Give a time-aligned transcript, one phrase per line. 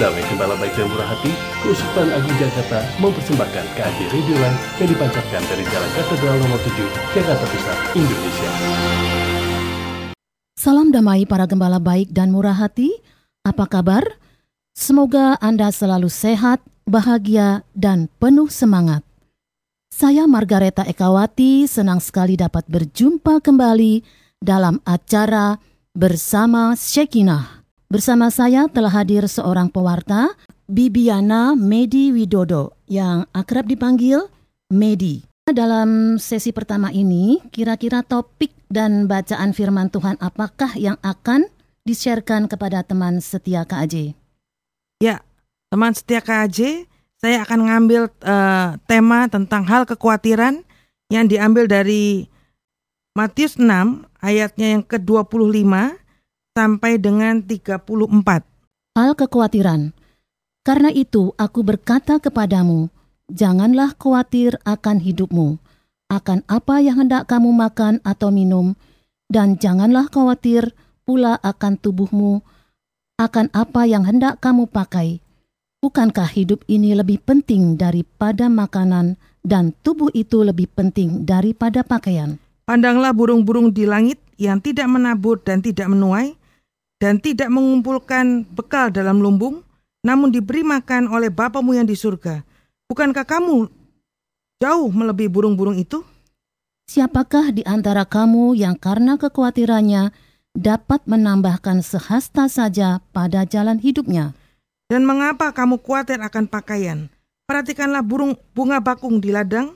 [0.00, 1.28] Damai gembala baik dan murah hati,
[1.60, 6.80] Keuskupan Agung Jakarta mempersembahkan KAJ Radio Line yang dipancarkan dari Jalan Katedral nomor 7,
[7.12, 8.50] Jakarta Pusat, Indonesia.
[10.56, 12.88] Salam damai para gembala baik dan murah hati.
[13.44, 14.00] Apa kabar?
[14.72, 19.04] Semoga Anda selalu sehat, bahagia, dan penuh semangat.
[19.92, 24.00] Saya Margareta Ekawati senang sekali dapat berjumpa kembali
[24.40, 25.60] dalam acara
[25.92, 27.61] Bersama Shekinah.
[27.92, 30.32] Bersama saya telah hadir seorang pewarta,
[30.64, 34.32] Bibiana Medi Widodo, yang akrab dipanggil
[34.72, 35.20] Medi.
[35.44, 41.52] Dalam sesi pertama ini, kira-kira topik dan bacaan firman Tuhan apakah yang akan
[41.84, 44.16] di-sharekan kepada teman setia KAJ?
[44.96, 45.20] Ya,
[45.68, 46.88] teman setia KAJ,
[47.20, 50.64] saya akan mengambil uh, tema tentang hal kekhawatiran
[51.12, 52.24] yang diambil dari
[53.12, 53.68] Matius 6
[54.24, 56.00] ayatnya yang ke-25
[56.52, 58.44] sampai dengan 34.
[58.92, 59.96] Hal kekhawatiran.
[60.62, 62.92] Karena itu aku berkata kepadamu,
[63.32, 65.58] janganlah khawatir akan hidupmu,
[66.12, 68.78] akan apa yang hendak kamu makan atau minum,
[69.26, 70.70] dan janganlah khawatir
[71.02, 72.46] pula akan tubuhmu,
[73.18, 75.18] akan apa yang hendak kamu pakai.
[75.82, 82.38] Bukankah hidup ini lebih penting daripada makanan, dan tubuh itu lebih penting daripada pakaian?
[82.62, 86.38] Pandanglah burung-burung di langit yang tidak menabur dan tidak menuai,
[87.02, 89.66] dan tidak mengumpulkan bekal dalam lumbung,
[90.06, 92.46] namun diberi makan oleh Bapamu yang di surga.
[92.86, 93.66] Bukankah kamu
[94.62, 96.06] jauh melebihi burung-burung itu?
[96.86, 100.14] Siapakah di antara kamu yang karena kekhawatirannya
[100.54, 104.38] dapat menambahkan sehasta saja pada jalan hidupnya?
[104.86, 107.10] Dan mengapa kamu khawatir akan pakaian?
[107.50, 109.74] Perhatikanlah burung bunga bakung di ladang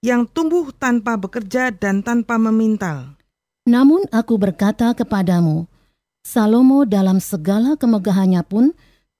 [0.00, 3.20] yang tumbuh tanpa bekerja dan tanpa memintal.
[3.68, 5.68] Namun aku berkata kepadamu,
[6.22, 8.70] Salomo dalam segala kemegahannya pun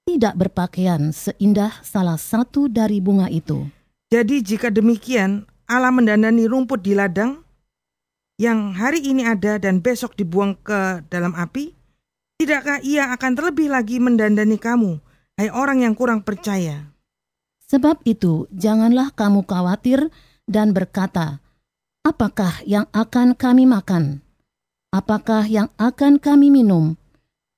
[0.07, 3.67] tidak berpakaian seindah salah satu dari bunga itu.
[4.07, 7.43] Jadi jika demikian, Allah mendandani rumput di ladang
[8.39, 11.75] yang hari ini ada dan besok dibuang ke dalam api,
[12.39, 14.97] tidakkah ia akan terlebih lagi mendandani kamu,
[15.37, 16.87] hai orang yang kurang percaya?
[17.67, 20.07] Sebab itu, janganlah kamu khawatir
[20.49, 21.43] dan berkata,
[22.01, 24.22] apakah yang akan kami makan?
[24.93, 26.93] Apakah yang akan kami minum?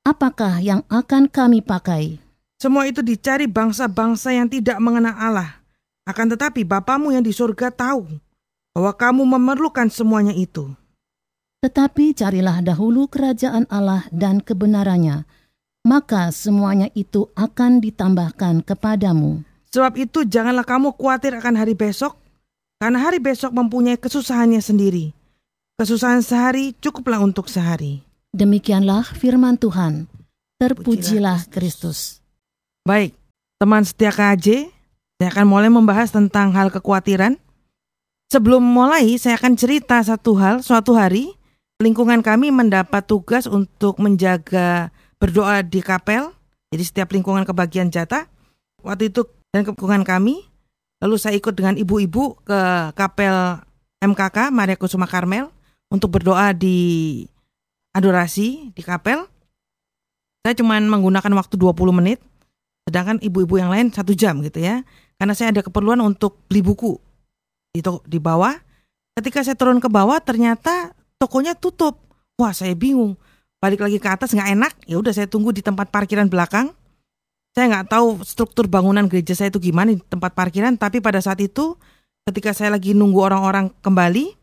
[0.08, 2.16] Apakah yang akan kami pakai?
[2.56, 5.60] Semua itu dicari bangsa-bangsa yang tidak mengenal Allah.
[6.08, 8.08] Akan tetapi Bapamu yang di surga tahu
[8.72, 10.72] bahwa kamu memerlukan semuanya itu.
[11.60, 15.28] Tetapi carilah dahulu kerajaan Allah dan kebenarannya,
[15.84, 19.44] maka semuanya itu akan ditambahkan kepadamu.
[19.76, 22.16] Sebab itu janganlah kamu khawatir akan hari besok,
[22.80, 25.15] karena hari besok mempunyai kesusahannya sendiri.
[25.76, 28.00] Kesusahan sehari cukuplah untuk sehari.
[28.32, 30.08] Demikianlah firman Tuhan.
[30.56, 32.24] Terpujilah Kristus.
[32.88, 33.12] Baik,
[33.60, 34.72] teman setia KAJ,
[35.20, 37.36] saya akan mulai membahas tentang hal kekhawatiran.
[38.32, 40.64] Sebelum mulai, saya akan cerita satu hal.
[40.64, 41.36] Suatu hari,
[41.84, 46.32] lingkungan kami mendapat tugas untuk menjaga berdoa di kapel.
[46.72, 48.32] Jadi setiap lingkungan kebagian jatah.
[48.80, 50.40] Waktu itu dan lingkungan kami,
[51.04, 52.60] lalu saya ikut dengan ibu-ibu ke
[52.96, 53.60] kapel
[54.00, 55.55] MKK Maria Kusuma Karmel
[55.90, 57.22] untuk berdoa di
[57.96, 59.24] adorasi di kapel.
[60.46, 62.22] Saya cuma menggunakan waktu 20 menit,
[62.86, 64.86] sedangkan ibu-ibu yang lain satu jam gitu ya.
[65.18, 67.00] Karena saya ada keperluan untuk beli buku
[67.74, 68.54] di, di bawah.
[69.16, 71.98] Ketika saya turun ke bawah, ternyata tokonya tutup.
[72.36, 73.16] Wah, saya bingung.
[73.64, 74.74] Balik lagi ke atas nggak enak.
[74.86, 76.76] Ya udah saya tunggu di tempat parkiran belakang.
[77.56, 81.40] Saya nggak tahu struktur bangunan gereja saya itu gimana di tempat parkiran, tapi pada saat
[81.40, 81.80] itu
[82.28, 84.36] ketika saya lagi nunggu orang-orang kembali,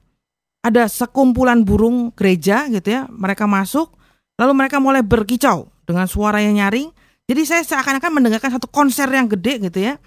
[0.62, 3.10] ada sekumpulan burung gereja gitu ya.
[3.10, 3.92] Mereka masuk,
[4.38, 6.88] lalu mereka mulai berkicau dengan suara yang nyaring.
[7.26, 9.98] Jadi saya seakan-akan mendengarkan satu konser yang gede gitu ya.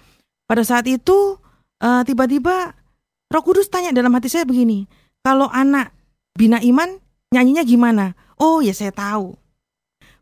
[0.48, 1.36] Pada saat itu
[1.84, 2.72] uh, tiba-tiba
[3.26, 4.86] Roh Kudus tanya dalam hati saya begini,
[5.26, 5.90] kalau anak
[6.38, 7.02] bina iman
[7.34, 8.14] nyanyinya gimana?
[8.38, 9.34] Oh ya saya tahu.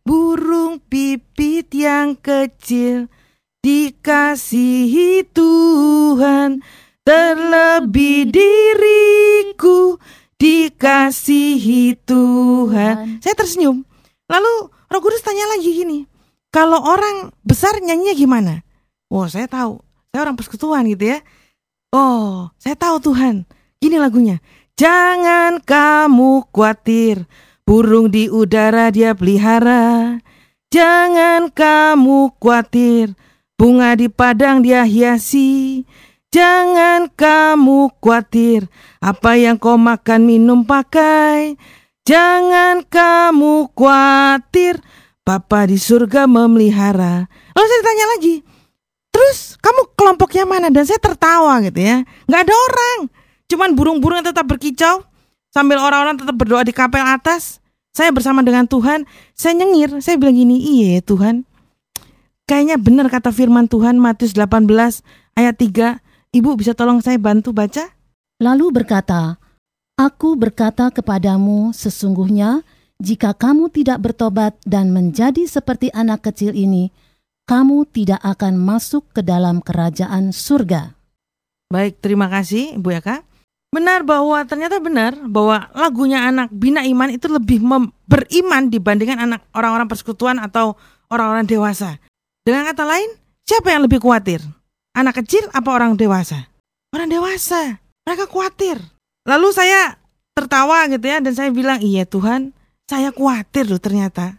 [0.05, 3.13] Burung pipit yang kecil
[3.65, 6.61] dikasihi Tuhan
[7.05, 10.01] terlebih diriku
[10.39, 13.21] dikasihi Tuhan.
[13.23, 13.87] Saya tersenyum.
[14.29, 14.53] Lalu
[14.89, 16.09] Roh Kudus tanya lagi gini,
[16.55, 18.55] kalau orang besar nyanyinya gimana?
[19.11, 21.19] Oh saya tahu, saya orang persekutuan gitu ya.
[21.91, 23.43] Oh saya tahu Tuhan,
[23.83, 24.39] gini lagunya.
[24.75, 27.27] Jangan kamu khawatir,
[27.63, 30.19] burung di udara dia pelihara.
[30.71, 33.15] Jangan kamu khawatir,
[33.55, 35.87] bunga di padang dia hiasi.
[36.35, 38.67] Jangan kamu khawatir
[38.99, 41.55] apa yang kau makan minum pakai.
[42.03, 44.83] Jangan kamu khawatir
[45.23, 47.31] Papa di surga memelihara.
[47.55, 48.35] Lalu saya ditanya lagi,
[49.15, 50.75] terus kamu kelompoknya mana?
[50.75, 52.03] Dan saya tertawa gitu ya.
[52.27, 52.99] Nggak ada orang,
[53.47, 55.07] cuman burung-burung tetap berkicau
[55.55, 57.63] sambil orang-orang tetap berdoa di kapel atas.
[57.95, 59.07] Saya bersama dengan Tuhan,
[59.39, 61.47] saya nyengir, saya bilang gini, iya Tuhan,
[62.51, 64.67] kayaknya benar kata firman Tuhan Matius 18
[65.39, 66.03] ayat 3,
[66.35, 67.95] Ibu bisa tolong saya bantu baca?
[68.43, 69.39] Lalu berkata,
[69.95, 72.67] Aku berkata kepadamu sesungguhnya
[72.99, 76.91] jika kamu tidak bertobat dan menjadi seperti anak kecil ini,
[77.47, 80.99] kamu tidak akan masuk ke dalam kerajaan surga.
[81.71, 83.23] Baik, terima kasih Bu Eka.
[83.71, 87.63] Benar bahwa ternyata benar bahwa lagunya anak Bina Iman itu lebih
[88.11, 90.75] beriman dibandingkan anak orang-orang persekutuan atau
[91.07, 92.03] orang-orang dewasa.
[92.43, 93.15] Dengan kata lain,
[93.47, 94.43] siapa yang lebih khawatir?
[94.95, 96.47] Anak kecil apa orang dewasa?
[96.95, 97.83] Orang dewasa.
[98.07, 98.79] Mereka khawatir.
[99.27, 99.99] Lalu saya
[100.39, 102.55] tertawa gitu ya dan saya bilang, "Iya Tuhan,
[102.87, 104.39] saya khawatir loh ternyata."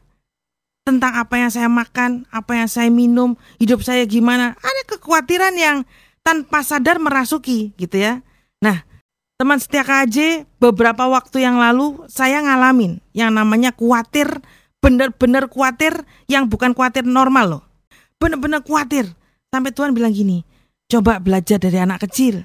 [0.88, 4.56] Tentang apa yang saya makan, apa yang saya minum, hidup saya gimana.
[4.64, 5.84] Ada kekhawatiran yang
[6.24, 8.24] tanpa sadar merasuki gitu ya.
[8.64, 8.86] Nah,
[9.36, 14.40] teman setia KJ beberapa waktu yang lalu saya ngalamin yang namanya khawatir,
[14.80, 17.64] bener-bener khawatir yang bukan khawatir normal loh.
[18.22, 19.12] Bener-bener khawatir.
[19.56, 20.44] Sampai Tuhan bilang gini,
[20.92, 22.44] coba belajar dari anak kecil.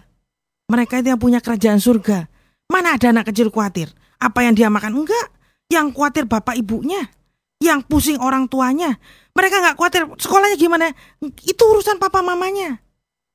[0.71, 2.31] Mereka itu yang punya kerajaan surga.
[2.71, 3.91] Mana ada anak kecil khawatir?
[4.23, 5.03] Apa yang dia makan?
[5.03, 5.27] Enggak.
[5.67, 7.11] Yang khawatir bapak ibunya.
[7.59, 8.95] Yang pusing orang tuanya.
[9.35, 10.95] Mereka nggak khawatir sekolahnya gimana.
[11.43, 12.79] Itu urusan papa mamanya.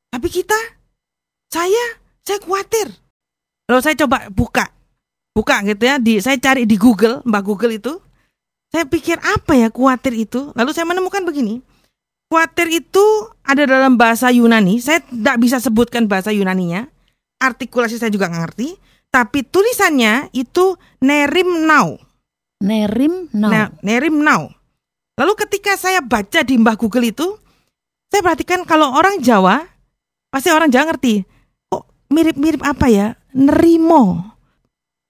[0.08, 0.56] Tapi kita,
[1.52, 2.96] saya, saya khawatir.
[3.68, 4.72] Lalu saya coba buka.
[5.36, 6.00] Buka gitu ya.
[6.00, 8.00] Di, saya cari di Google, Mbak Google itu.
[8.72, 10.56] Saya pikir apa ya khawatir itu.
[10.56, 11.60] Lalu saya menemukan begini.
[12.36, 13.06] Khawatir itu
[13.48, 14.84] ada dalam bahasa Yunani.
[14.84, 16.92] Saya tidak bisa sebutkan bahasa Yunaninya
[17.40, 18.76] artikulasi saya juga ngerti,
[19.08, 21.96] tapi tulisannya itu nerim now.
[22.60, 23.52] Nerim now.
[23.52, 24.52] Nah, nerim now.
[25.16, 27.40] Lalu ketika saya baca di Mbah Google itu,
[28.12, 29.64] saya perhatikan kalau orang Jawa,
[30.28, 31.24] pasti orang Jawa ngerti.
[31.72, 33.16] Kok mirip-mirip apa ya?
[33.32, 34.36] Nerimo.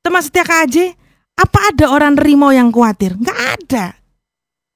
[0.06, 0.94] Teman setia KAJ,
[1.42, 3.18] apa ada orang nerimo yang khawatir?
[3.18, 3.86] Nggak ada.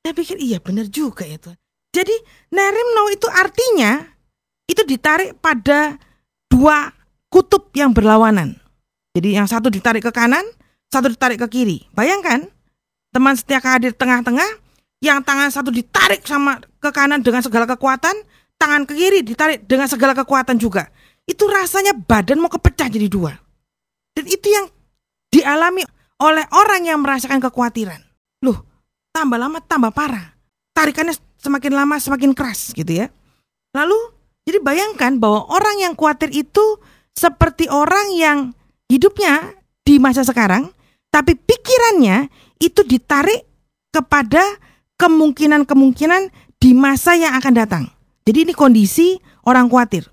[0.01, 1.57] Saya pikir iya benar juga ya Tuhan.
[1.99, 2.15] Jadi
[2.55, 4.07] nerim now itu artinya
[4.71, 5.99] itu ditarik pada
[6.47, 6.95] dua
[7.27, 8.55] kutub yang berlawanan.
[9.11, 10.47] Jadi yang satu ditarik ke kanan,
[10.87, 11.83] satu ditarik ke kiri.
[11.91, 12.47] Bayangkan,
[13.11, 14.47] teman setia hadir tengah-tengah,
[15.03, 18.15] yang tangan satu ditarik sama ke kanan dengan segala kekuatan,
[18.55, 20.87] tangan ke kiri ditarik dengan segala kekuatan juga.
[21.27, 23.35] Itu rasanya badan mau kepecah jadi dua.
[24.15, 24.71] Dan itu yang
[25.35, 25.83] dialami
[26.23, 27.99] oleh orang yang merasakan kekhawatiran.
[28.47, 28.63] Loh,
[29.11, 30.38] tambah lama tambah parah.
[30.79, 31.11] Tarikannya
[31.43, 33.11] semakin lama semakin keras gitu ya.
[33.75, 33.99] Lalu,
[34.47, 36.79] jadi bayangkan bahwa orang yang khawatir itu
[37.11, 38.55] seperti orang yang
[38.87, 40.71] hidupnya di masa sekarang,
[41.11, 42.31] tapi pikirannya
[42.63, 43.43] itu ditarik
[43.91, 44.39] kepada
[44.95, 47.83] kemungkinan-kemungkinan di masa yang akan datang.
[48.23, 50.07] Jadi ini kondisi orang khawatir.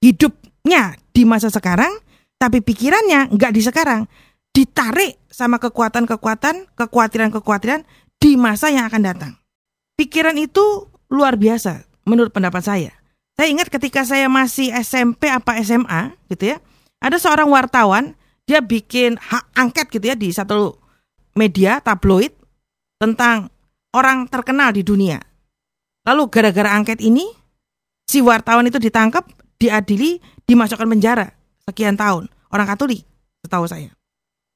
[0.00, 1.92] Hidupnya di masa sekarang,
[2.40, 4.08] tapi pikirannya nggak di sekarang.
[4.56, 7.84] Ditarik sama kekuatan-kekuatan, kekhawatiran-kekhawatiran
[8.16, 9.32] di masa yang akan datang.
[9.98, 12.94] Pikiran itu luar biasa menurut pendapat saya.
[13.34, 16.62] Saya ingat ketika saya masih SMP apa SMA gitu ya,
[17.02, 18.14] ada seorang wartawan
[18.46, 20.78] dia bikin hak angket gitu ya di satu
[21.34, 22.30] media tabloid
[23.02, 23.50] tentang
[23.90, 25.18] orang terkenal di dunia.
[26.06, 27.26] Lalu gara-gara angket ini
[28.06, 29.26] si wartawan itu ditangkap,
[29.58, 31.26] diadili, dimasukkan penjara
[31.66, 32.30] sekian tahun.
[32.54, 33.02] Orang Katolik,
[33.42, 33.90] setahu saya.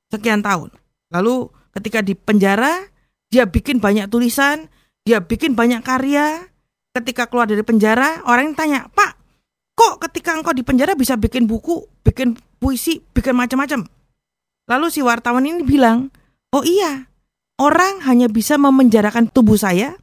[0.08, 0.70] Sekian tahun.
[1.10, 2.88] Lalu ketika di penjara,
[3.28, 4.72] dia bikin banyak tulisan,
[5.02, 6.46] dia bikin banyak karya,
[6.94, 9.12] ketika keluar dari penjara, orang yang tanya, Pak,
[9.74, 13.88] kok ketika engkau di penjara bisa bikin buku, bikin puisi, bikin macam-macam?
[14.70, 16.12] Lalu si wartawan ini bilang,
[16.54, 17.10] oh iya,
[17.58, 19.98] orang hanya bisa memenjarakan tubuh saya,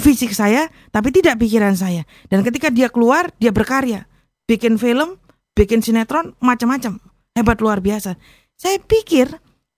[0.00, 2.08] fisik saya, tapi tidak pikiran saya.
[2.32, 4.08] Dan ketika dia keluar, dia berkarya,
[4.48, 5.20] bikin film,
[5.52, 7.02] bikin sinetron, macam-macam.
[7.36, 8.16] Hebat luar biasa.
[8.56, 9.28] Saya pikir,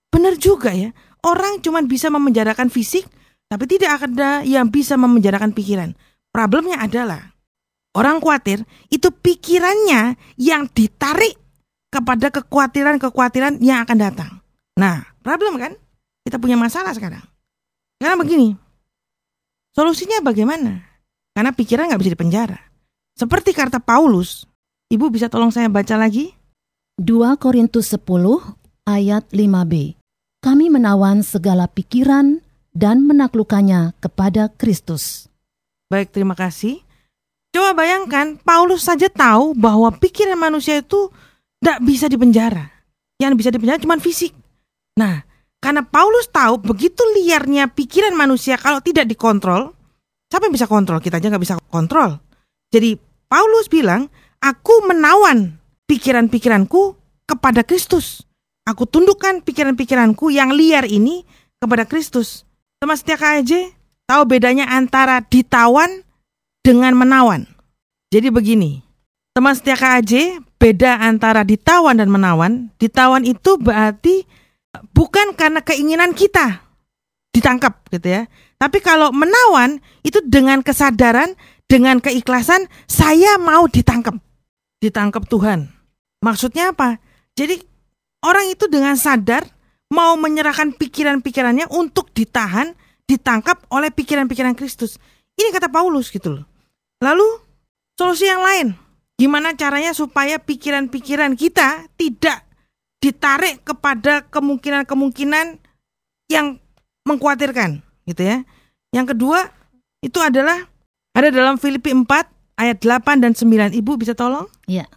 [0.09, 0.95] benar juga ya,
[1.27, 3.05] orang cuma bisa memenjarakan fisik,
[3.51, 5.91] tapi tidak ada yang bisa memenjarakan pikiran.
[6.31, 7.35] Problemnya adalah
[7.91, 11.35] orang khawatir itu pikirannya yang ditarik
[11.91, 14.31] kepada kekhawatiran-kekhawatiran yang akan datang.
[14.79, 15.75] Nah, problem kan?
[16.23, 17.19] Kita punya masalah sekarang.
[17.99, 18.55] Karena begini,
[19.75, 20.87] solusinya bagaimana?
[21.35, 22.59] Karena pikiran nggak bisa dipenjara.
[23.19, 24.47] Seperti kata Paulus,
[24.91, 26.35] Ibu bisa tolong saya baca lagi?
[26.99, 28.03] 2 Korintus 10
[28.83, 29.95] ayat 5b.
[30.43, 35.27] Kami menawan segala pikiran dan menaklukkannya kepada Kristus.
[35.91, 36.79] Baik, terima kasih.
[37.51, 41.11] Coba bayangkan, Paulus saja tahu bahwa pikiran manusia itu
[41.59, 42.71] tidak bisa dipenjara.
[43.19, 44.31] Yang bisa dipenjara cuma fisik.
[44.95, 45.19] Nah,
[45.59, 49.75] karena Paulus tahu begitu liarnya pikiran manusia kalau tidak dikontrol,
[50.31, 51.03] siapa yang bisa kontrol?
[51.03, 52.17] Kita aja nggak bisa kontrol.
[52.71, 52.95] Jadi
[53.27, 54.07] Paulus bilang,
[54.39, 55.59] aku menawan
[55.91, 56.95] pikiran-pikiranku
[57.27, 58.23] kepada Kristus.
[58.63, 61.27] Aku tundukkan pikiran-pikiranku yang liar ini
[61.59, 62.47] kepada Kristus.
[62.81, 63.77] Teman setia KAJ,
[64.09, 66.01] tahu bedanya antara ditawan
[66.65, 67.45] dengan menawan.
[68.09, 68.81] Jadi begini,
[69.37, 72.73] teman setia KAJ, beda antara ditawan dan menawan.
[72.81, 74.25] Ditawan itu berarti
[74.97, 76.65] bukan karena keinginan kita
[77.29, 78.25] ditangkap gitu ya.
[78.57, 81.37] Tapi kalau menawan itu dengan kesadaran,
[81.69, 84.17] dengan keikhlasan, saya mau ditangkap.
[84.81, 85.69] Ditangkap Tuhan.
[86.25, 86.97] Maksudnya apa?
[87.37, 87.61] Jadi
[88.25, 89.45] orang itu dengan sadar
[89.91, 92.73] mau menyerahkan pikiran-pikirannya untuk ditahan,
[93.05, 94.95] ditangkap oleh pikiran-pikiran Kristus.
[95.35, 96.45] Ini kata Paulus gitu loh.
[97.03, 97.27] Lalu
[97.99, 98.73] solusi yang lain,
[99.19, 102.47] gimana caranya supaya pikiran-pikiran kita tidak
[103.03, 105.59] ditarik kepada kemungkinan-kemungkinan
[106.31, 106.61] yang
[107.03, 108.37] mengkhawatirkan gitu ya.
[108.95, 109.51] Yang kedua
[109.99, 110.71] itu adalah
[111.11, 112.07] ada dalam Filipi 4
[112.55, 113.75] ayat 8 dan 9.
[113.75, 114.47] Ibu bisa tolong?
[114.69, 114.87] Ya.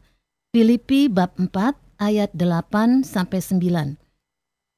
[0.55, 1.51] Filipi bab 4
[1.99, 4.04] ayat 8 sampai 9.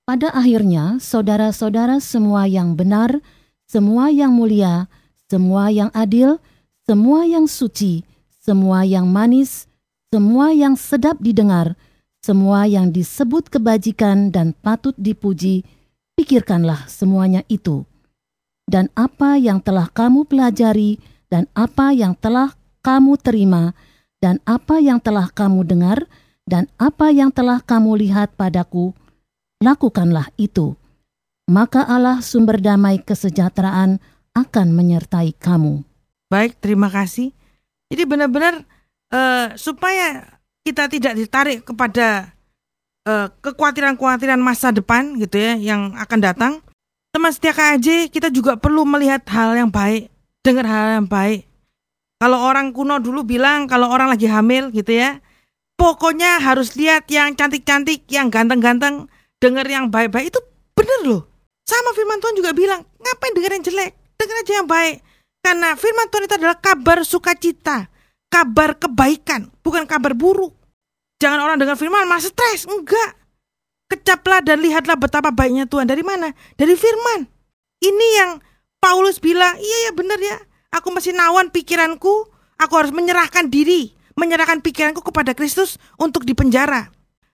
[0.06, 3.18] Pada akhirnya, saudara-saudara semua yang benar,
[3.66, 4.86] semua yang mulia,
[5.26, 6.38] semua yang adil,
[6.86, 8.06] semua yang suci,
[8.38, 9.66] semua yang manis,
[10.14, 11.75] semua yang sedap didengar,
[12.22, 15.66] semua yang disebut kebajikan dan patut dipuji,
[16.14, 17.82] pikirkanlah semuanya itu.
[18.62, 23.75] Dan apa yang telah kamu pelajari, dan apa yang telah kamu terima,
[24.22, 26.06] dan apa yang telah kamu dengar,
[26.46, 28.94] dan apa yang telah kamu lihat padaku,
[29.60, 30.76] lakukanlah itu.
[31.46, 34.02] Maka Allah sumber damai kesejahteraan
[34.34, 35.86] akan menyertai kamu.
[36.26, 37.30] Baik, terima kasih.
[37.86, 38.66] Jadi benar-benar
[39.14, 40.26] uh, supaya
[40.66, 42.34] kita tidak ditarik kepada
[43.06, 46.52] uh, kekhawatiran-kekhawatiran masa depan gitu ya yang akan datang.
[47.14, 50.10] Teman setia KAJ kita juga perlu melihat hal yang baik,
[50.42, 51.46] dengar hal yang baik.
[52.18, 55.22] Kalau orang kuno dulu bilang kalau orang lagi hamil gitu ya,
[55.78, 59.06] pokoknya harus lihat yang cantik-cantik, yang ganteng-ganteng,
[59.47, 60.41] dengar yang baik-baik itu
[60.75, 61.23] bener loh.
[61.62, 63.95] Sama firman Tuhan juga bilang, ngapain dengar yang jelek?
[64.19, 64.97] Dengar aja yang baik.
[65.43, 67.87] Karena firman Tuhan itu adalah kabar sukacita,
[68.26, 70.55] kabar kebaikan, bukan kabar buruk.
[71.23, 73.15] Jangan orang dengar firman malah stres, enggak.
[73.87, 75.87] Kecaplah dan lihatlah betapa baiknya Tuhan.
[75.87, 76.35] Dari mana?
[76.59, 77.31] Dari firman.
[77.79, 78.31] Ini yang
[78.83, 80.38] Paulus bilang, iya ya benar ya.
[80.75, 82.26] Aku masih nawan pikiranku,
[82.59, 86.91] aku harus menyerahkan diri, menyerahkan pikiranku kepada Kristus untuk dipenjara.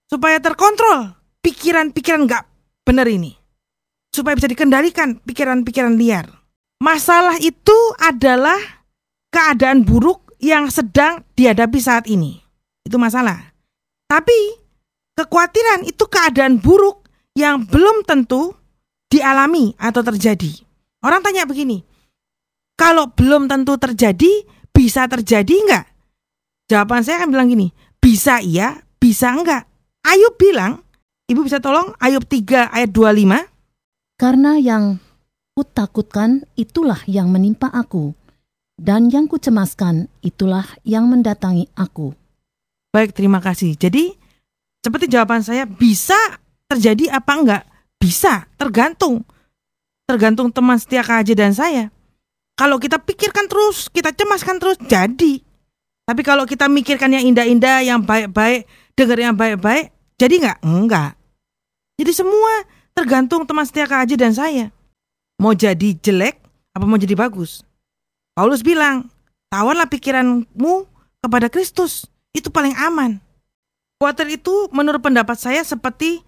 [0.10, 2.44] Supaya terkontrol pikiran-pikiran nggak
[2.86, 3.36] benar ini.
[4.10, 6.26] Supaya bisa dikendalikan pikiran-pikiran liar.
[6.80, 8.58] Masalah itu adalah
[9.30, 12.40] keadaan buruk yang sedang dihadapi saat ini.
[12.82, 13.54] Itu masalah.
[14.10, 14.58] Tapi
[15.14, 17.06] kekhawatiran itu keadaan buruk
[17.38, 18.56] yang belum tentu
[19.12, 20.66] dialami atau terjadi.
[21.06, 21.84] Orang tanya begini,
[22.80, 25.86] kalau belum tentu terjadi, bisa terjadi enggak?
[26.72, 27.68] Jawaban saya akan bilang gini,
[28.00, 29.68] bisa iya, bisa enggak.
[30.08, 30.80] Ayub bilang,
[31.30, 33.46] Ibu bisa tolong Ayub 3 ayat 25?
[34.18, 34.98] Karena yang
[35.54, 38.18] kutakutkan itulah yang menimpa aku,
[38.82, 42.18] dan yang kucemaskan itulah yang mendatangi aku.
[42.90, 43.78] Baik, terima kasih.
[43.78, 44.18] Jadi,
[44.82, 46.18] seperti jawaban saya, bisa
[46.66, 47.64] terjadi apa enggak?
[48.02, 49.22] Bisa, tergantung.
[50.10, 51.94] Tergantung teman setia KJ dan saya.
[52.58, 55.46] Kalau kita pikirkan terus, kita cemaskan terus, jadi.
[56.10, 58.66] Tapi kalau kita mikirkan yang indah-indah, yang baik-baik,
[58.98, 60.58] dengar yang baik-baik, jadi enggak?
[60.66, 61.19] Enggak.
[62.00, 62.64] Jadi semua
[62.96, 64.72] tergantung teman setia Kak Aji dan saya.
[65.36, 66.40] Mau jadi jelek
[66.72, 67.60] apa mau jadi bagus?
[68.32, 69.12] Paulus bilang,
[69.52, 70.88] tawarlah pikiranmu
[71.20, 72.08] kepada Kristus.
[72.32, 73.20] Itu paling aman.
[74.00, 76.24] Khawatir itu menurut pendapat saya seperti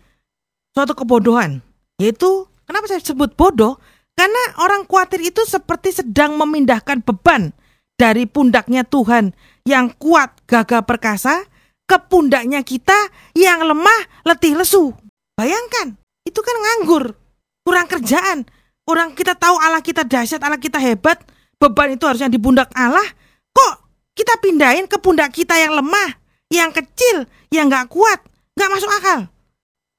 [0.75, 1.63] suatu kebodohan.
[2.03, 3.79] Yaitu, kenapa saya sebut bodoh?
[4.11, 7.55] Karena orang khawatir itu seperti sedang memindahkan beban
[7.95, 9.31] dari pundaknya Tuhan
[9.63, 11.47] yang kuat gagah perkasa
[11.87, 13.07] ke pundaknya kita
[13.39, 14.91] yang lemah letih lesu.
[15.41, 17.17] Bayangkan, itu kan nganggur,
[17.65, 18.45] kurang kerjaan.
[18.85, 21.17] Orang kita tahu Allah kita dahsyat, Allah kita hebat,
[21.57, 23.01] beban itu harusnya di pundak Allah.
[23.49, 23.73] Kok
[24.13, 26.13] kita pindahin ke pundak kita yang lemah,
[26.53, 28.21] yang kecil, yang nggak kuat,
[28.53, 29.19] nggak masuk akal.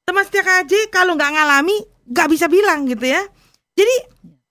[0.06, 1.74] Teman setia kaji kalau nggak ngalami,
[2.06, 3.26] nggak bisa bilang gitu ya.
[3.74, 3.94] Jadi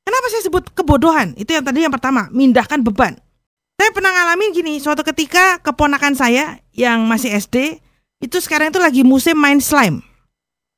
[0.04, 1.40] kenapa saya sebut kebodohan?
[1.40, 3.16] Itu yang tadi yang pertama, mindahkan beban.
[3.80, 7.80] Saya pernah ngalamin gini, suatu ketika keponakan saya yang masih SD,
[8.20, 10.11] itu sekarang itu lagi musim main slime.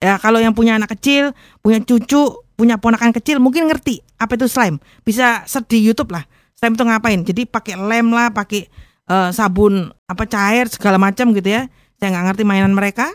[0.04, 1.32] Ya, kalau yang punya anak kecil,
[1.64, 4.84] punya cucu, punya ponakan kecil mungkin ngerti apa itu slime.
[5.08, 6.28] Bisa search di YouTube lah.
[6.60, 7.20] Slime itu ngapain?
[7.24, 8.68] Jadi pakai lem lah, pakai
[9.08, 11.72] uh, sabun apa cair segala macam gitu ya.
[12.04, 13.08] Saya nggak ngerti mainan mereka.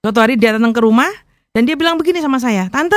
[0.00, 1.12] Suatu hari dia datang ke rumah
[1.52, 2.96] dan dia bilang begini sama saya, "Tante,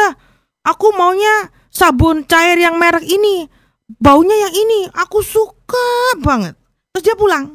[0.63, 3.51] aku maunya sabun cair yang merek ini.
[3.85, 6.57] baunya yang ini, aku suka banget.
[6.89, 7.53] Terus dia pulang,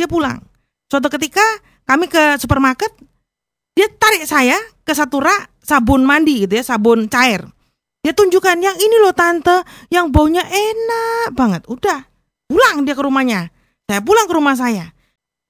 [0.00, 0.40] dia pulang.
[0.88, 1.44] Suatu ketika
[1.84, 2.88] kami ke supermarket,
[3.76, 4.56] dia tarik saya
[4.88, 7.44] ke satu rak sabun mandi gitu ya, sabun cair.
[8.00, 9.60] Dia tunjukkan yang ini loh tante,
[9.92, 11.68] yang baunya enak banget.
[11.68, 12.08] Udah,
[12.48, 13.52] pulang dia ke rumahnya.
[13.84, 14.96] Saya pulang ke rumah saya.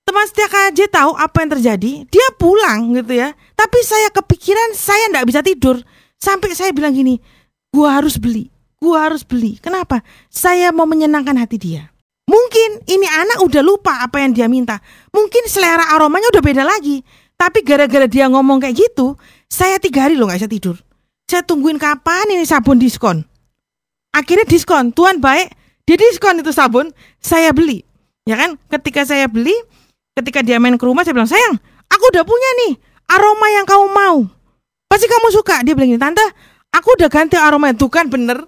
[0.03, 1.93] Teman setia KJ tahu apa yang terjadi.
[2.09, 3.31] Dia pulang gitu ya.
[3.53, 5.77] Tapi saya kepikiran saya nggak bisa tidur.
[6.19, 7.21] Sampai saya bilang gini,
[7.71, 8.49] gua harus beli.
[8.81, 9.61] Gua harus beli.
[9.61, 10.01] Kenapa?
[10.33, 11.93] Saya mau menyenangkan hati dia.
[12.25, 14.81] Mungkin ini anak udah lupa apa yang dia minta.
[15.13, 17.05] Mungkin selera aromanya udah beda lagi.
[17.39, 19.15] Tapi gara-gara dia ngomong kayak gitu,
[19.47, 20.77] saya tiga hari loh nggak bisa tidur.
[21.31, 23.23] Saya tungguin kapan ini sabun diskon.
[24.11, 25.55] Akhirnya diskon, Tuhan baik,
[25.87, 26.91] dia diskon itu sabun,
[27.23, 27.87] saya beli.
[28.27, 28.59] Ya kan?
[28.67, 29.55] Ketika saya beli,
[30.19, 32.73] ketika dia main ke rumah saya bilang, "Sayang, aku udah punya nih
[33.07, 34.17] aroma yang kamu mau.
[34.91, 36.27] Pasti kamu suka." Dia bilang, "Tante,
[36.75, 38.43] aku udah ganti aroma itu kan bener."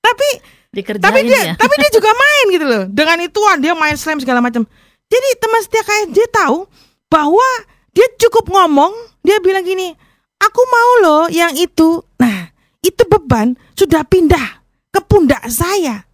[0.00, 0.28] Tapi
[0.74, 1.54] Dikerjain tapi dia ya.
[1.62, 2.82] tapi dia juga main gitu loh.
[2.90, 4.66] Dengan ituan dia main slam segala macam.
[5.06, 6.66] Jadi teman setia KFJ tahu
[7.06, 7.48] bahwa
[7.94, 8.90] dia cukup ngomong,
[9.22, 9.94] dia bilang gini,
[10.42, 12.50] "Aku mau loh yang itu." Nah,
[12.82, 14.60] itu beban sudah pindah
[14.90, 16.04] ke pundak saya.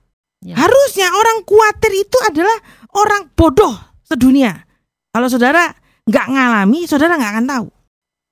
[0.41, 0.57] Ya.
[0.57, 2.57] Harusnya orang khawatir itu adalah
[2.97, 3.73] orang bodoh
[4.05, 4.65] sedunia.
[5.11, 5.73] Kalau saudara
[6.07, 7.67] nggak ngalami, saudara nggak akan tahu.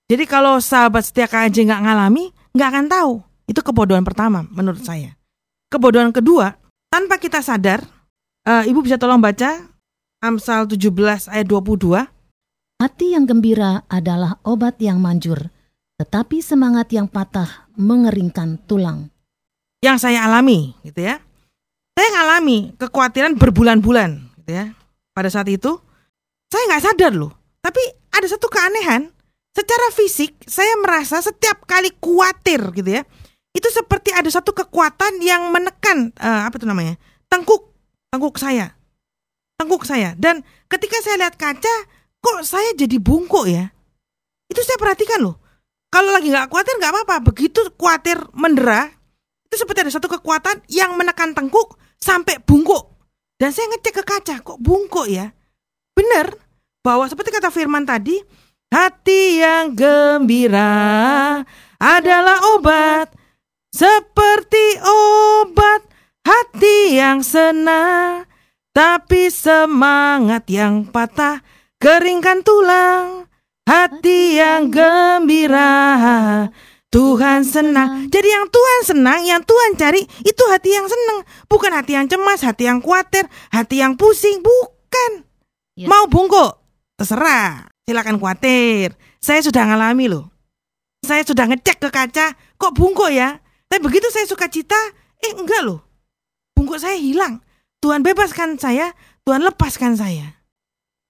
[0.09, 3.13] Jadi kalau sahabat setia KJ nggak ngalami, nggak akan tahu.
[3.45, 5.17] Itu kebodohan pertama menurut saya.
[5.69, 6.57] Kebodohan kedua,
[6.89, 7.85] tanpa kita sadar,
[8.49, 9.69] eh, Ibu bisa tolong baca
[10.25, 12.09] Amsal 17 ayat 22.
[12.79, 15.51] Hati yang gembira adalah obat yang manjur,
[15.99, 19.11] tetapi semangat yang patah mengeringkan tulang.
[19.83, 21.19] yang saya alami gitu ya.
[21.99, 24.75] Saya ngalami kekhawatiran berbulan-bulan gitu ya.
[25.11, 25.75] Pada saat itu
[26.47, 27.35] saya nggak sadar loh.
[27.59, 27.83] Tapi
[28.15, 29.11] ada satu keanehan.
[29.55, 33.03] Secara fisik saya merasa setiap kali khawatir gitu ya.
[33.51, 36.95] Itu seperti ada satu kekuatan yang menekan eh, apa itu namanya?
[37.27, 37.75] Tengkuk,
[38.15, 38.71] tengkuk saya.
[39.59, 40.15] Tengkuk saya.
[40.15, 41.75] Dan ketika saya lihat kaca,
[42.19, 43.71] kok saya jadi bungkuk ya?
[44.49, 45.37] Itu saya perhatikan loh.
[45.89, 47.17] Kalau lagi nggak khawatir nggak apa-apa.
[47.33, 48.93] Begitu khawatir mendera,
[49.49, 52.99] itu seperti ada satu kekuatan yang menekan tengkuk sampai bungkuk.
[53.39, 55.31] Dan saya ngecek ke kaca, kok bungkuk ya?
[55.97, 56.35] Bener,
[56.85, 58.19] bahwa seperti kata Firman tadi,
[58.69, 60.75] hati yang gembira
[61.79, 63.15] adalah obat.
[63.73, 65.87] Seperti obat
[66.27, 68.27] hati yang senang,
[68.75, 71.41] tapi semangat yang patah
[71.79, 73.27] keringkan tulang.
[73.69, 75.69] Hati yang gembira
[76.89, 78.09] Tuhan senang.
[78.09, 81.21] Jadi yang Tuhan senang, yang Tuhan cari itu hati yang senang,
[81.53, 85.29] bukan hati yang cemas, hati yang khawatir, hati yang pusing, bukan.
[85.77, 85.85] Ya.
[85.85, 86.57] Mau bungkuk,
[86.97, 87.69] terserah.
[87.85, 88.97] Silakan khawatir.
[89.21, 90.33] Saya sudah ngalami loh.
[91.05, 93.37] Saya sudah ngecek ke kaca, kok bungkuk ya?
[93.69, 94.81] Tapi begitu saya suka cita,
[95.21, 95.85] eh enggak loh.
[96.57, 97.45] Bungkuk saya hilang.
[97.85, 98.97] Tuhan bebaskan saya,
[99.29, 100.38] Tuhan lepaskan saya.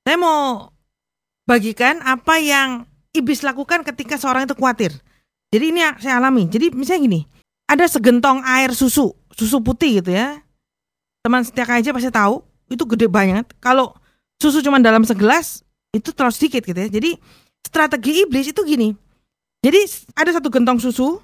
[0.08, 0.72] Saya mau
[1.44, 4.96] bagikan apa yang iblis lakukan ketika seorang itu khawatir.
[5.52, 6.48] Jadi ini yang saya alami.
[6.48, 7.20] Jadi misalnya gini,
[7.68, 10.40] ada segentong air susu, susu putih gitu ya.
[11.20, 12.40] Teman setia aja pasti tahu,
[12.72, 13.52] itu gede banget.
[13.60, 13.92] Kalau
[14.40, 15.60] susu cuma dalam segelas,
[15.92, 16.88] itu terlalu sedikit gitu ya.
[16.88, 17.20] Jadi
[17.60, 18.96] strategi iblis itu gini.
[19.60, 21.20] Jadi ada satu gentong susu,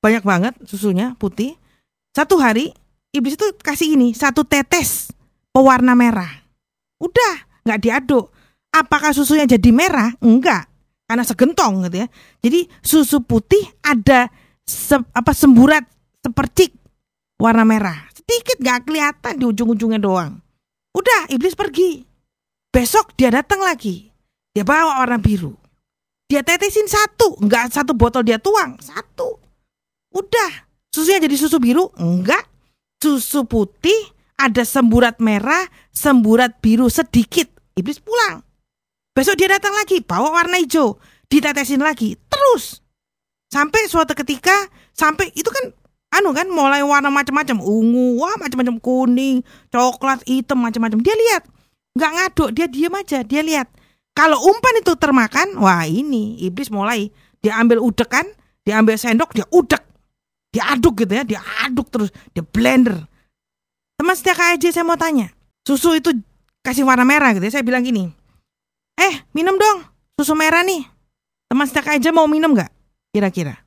[0.00, 1.52] banyak banget susunya putih.
[2.16, 2.72] Satu hari
[3.12, 5.12] iblis itu kasih ini satu tetes
[5.52, 6.32] pewarna merah.
[6.96, 8.32] Udah nggak diaduk.
[8.70, 10.14] Apakah susunya jadi merah?
[10.22, 10.70] Enggak,
[11.10, 12.08] karena segentong gitu ya.
[12.38, 14.30] Jadi susu putih ada
[14.62, 15.82] se- apa semburat
[16.22, 16.70] sepercik
[17.42, 18.06] warna merah.
[18.14, 20.38] Sedikit nggak kelihatan di ujung-ujungnya doang.
[20.94, 22.06] Udah iblis pergi.
[22.70, 24.06] Besok dia datang lagi.
[24.54, 25.58] Dia bawa warna biru.
[26.30, 29.34] Dia tetesin satu, nggak satu botol dia tuang, satu.
[30.14, 30.50] Udah,
[30.94, 31.90] susunya jadi susu biru?
[31.98, 32.46] Enggak.
[33.02, 37.46] Susu putih ada semburat merah, semburat biru sedikit.
[37.76, 38.40] Iblis pulang.
[39.12, 40.96] Besok dia datang lagi, bawa warna hijau,
[41.28, 42.80] ditetesin lagi, terus.
[43.50, 44.54] Sampai suatu ketika,
[44.94, 45.74] sampai itu kan
[46.14, 51.02] anu kan mulai warna macam-macam, ungu, wah macam-macam kuning, coklat, hitam macam-macam.
[51.02, 51.42] Dia lihat,
[51.98, 53.66] nggak ngaduk, dia diam aja, dia lihat.
[54.14, 57.10] Kalau umpan itu termakan, wah ini iblis mulai
[57.42, 58.26] dia ambil udekan,
[58.62, 59.82] dia ambil sendok, dia udek,
[60.54, 63.09] dia aduk gitu ya, dia aduk terus, dia blender.
[64.00, 65.28] Teman setia KJ saya mau tanya,
[65.60, 66.08] susu itu
[66.64, 68.08] kasih warna merah gitu ya, saya bilang gini,
[68.96, 69.84] eh minum dong
[70.16, 70.88] susu merah nih.
[71.52, 72.72] Teman setia KJ mau minum nggak?
[73.12, 73.60] Kira-kira?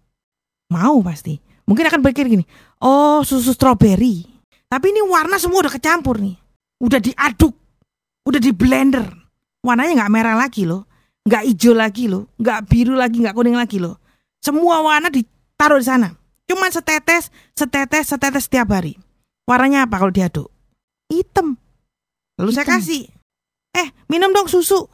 [0.73, 1.37] Mau pasti.
[1.69, 2.49] Mungkin akan berpikir gini,
[2.81, 4.25] oh susu stroberi.
[4.65, 6.33] Tapi ini warna semua udah kecampur nih,
[6.81, 7.53] udah diaduk,
[8.25, 9.05] udah di blender.
[9.61, 10.89] Warnanya nggak merah lagi loh,
[11.29, 14.01] nggak hijau lagi loh, nggak biru lagi, nggak kuning lagi loh.
[14.41, 16.09] Semua warna ditaruh di sana.
[16.49, 18.97] Cuman setetes, setetes, setetes setiap hari.
[19.43, 20.47] Warnanya apa kalau diaduk?
[21.11, 21.59] Hitam.
[22.39, 22.79] Lalu saya Hitam.
[22.79, 23.03] kasih.
[23.73, 24.87] Eh, minum dong susu.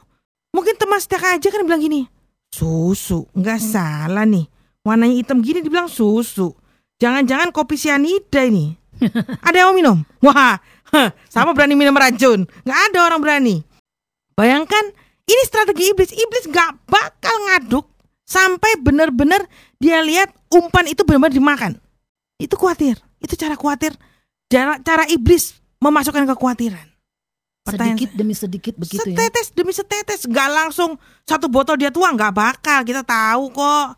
[0.50, 2.10] Mungkin teman setia aja kan bilang gini.
[2.50, 4.50] Susu, nggak salah nih.
[4.82, 6.50] Warnanya hitam gini dibilang susu.
[6.98, 8.74] Jangan-jangan kopi sianida ini.
[9.46, 9.98] ada yang mau minum?
[10.20, 10.58] Wah,
[10.90, 12.44] heh, sama berani minum racun.
[12.66, 13.56] Nggak ada orang berani.
[14.34, 14.90] Bayangkan,
[15.30, 16.10] ini strategi iblis.
[16.10, 17.86] Iblis nggak bakal ngaduk
[18.26, 19.46] sampai benar-benar
[19.78, 21.72] dia lihat umpan itu benar-benar dimakan.
[22.40, 22.98] Itu khawatir.
[23.22, 23.94] Itu cara khawatir.
[24.50, 26.90] Cara, cara iblis memasukkan kekhawatiran.
[27.62, 29.14] Pertanyaan Sedikit demi sedikit begitu ya.
[29.14, 30.20] setetes demi setetes.
[30.26, 32.82] Nggak langsung satu botol dia tuang nggak bakal.
[32.82, 33.88] Kita tahu kok.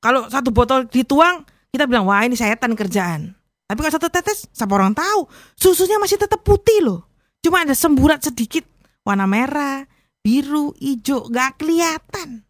[0.00, 3.36] Kalau satu botol dituang kita bilang wah ini setan kerjaan.
[3.68, 5.28] Tapi kalau satu tetes siapa orang tahu?
[5.52, 7.04] Susunya masih tetap putih loh.
[7.44, 8.64] Cuma ada semburat sedikit.
[9.04, 9.84] Warna merah
[10.24, 12.46] biru hijau nggak kelihatan.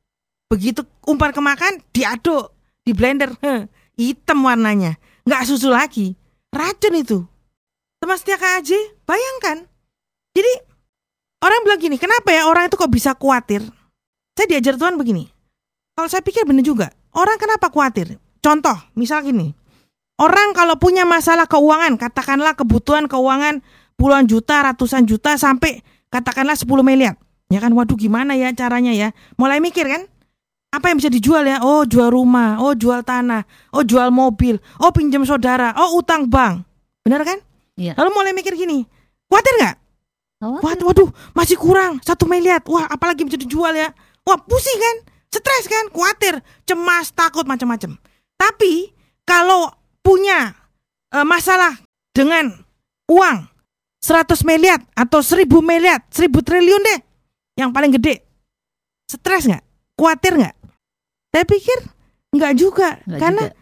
[0.46, 2.54] Begitu umpan kemakan diaduk
[2.86, 3.34] di blender.
[3.42, 3.66] Heh,
[3.98, 4.94] hitam warnanya.
[5.26, 6.14] Nggak susu lagi.
[6.50, 7.29] Racun itu
[8.00, 8.70] teman setia KAJ
[9.04, 9.70] bayangkan
[10.30, 10.52] jadi
[11.42, 13.66] orang bilang gini, kenapa ya orang itu kok bisa khawatir?
[14.38, 15.26] Saya diajar Tuhan begini.
[15.98, 18.16] Kalau saya pikir benar juga, orang kenapa khawatir?
[18.40, 19.52] Contoh, misal gini.
[20.20, 23.64] Orang kalau punya masalah keuangan, katakanlah kebutuhan keuangan
[23.98, 25.80] puluhan juta, ratusan juta sampai
[26.12, 27.16] katakanlah 10 miliar.
[27.50, 29.10] Ya kan, waduh gimana ya caranya ya?
[29.34, 30.06] Mulai mikir kan?
[30.70, 31.58] Apa yang bisa dijual ya?
[31.66, 33.42] Oh, jual rumah, oh jual tanah,
[33.74, 36.62] oh jual mobil, oh pinjam saudara, oh utang bank.
[37.02, 37.42] Benar kan?
[37.80, 37.96] Iya.
[37.96, 38.84] Lalu mulai mikir gini,
[39.32, 39.76] khawatir nggak?
[40.40, 42.60] Waduh, waduh, masih kurang satu miliar.
[42.68, 43.88] Wah, apalagi bisa dijual ya?
[44.24, 44.96] Wah, pusing kan?
[45.32, 45.88] Stres kan?
[45.88, 47.96] Khawatir, cemas, takut, macam-macam.
[48.36, 48.92] Tapi
[49.24, 50.52] kalau punya
[51.12, 51.76] eh, masalah
[52.12, 52.52] dengan
[53.08, 53.48] uang
[54.00, 57.00] 100 miliar atau 1000 miliar, 1000 triliun deh,
[57.60, 58.24] yang paling gede,
[59.04, 59.64] stres nggak?
[59.96, 60.56] Khawatir nggak?
[61.30, 61.78] Saya pikir
[62.32, 63.56] nggak juga, Nggak karena juga.